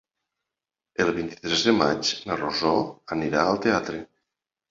El 1.03 1.11
vint-i-tres 1.17 1.65
de 1.67 1.75
maig 1.81 2.09
na 2.29 2.37
Rosó 2.41 2.73
anirà 3.17 3.43
al 3.53 3.59
teatre. 3.67 4.01